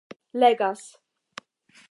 legas 0.41 0.81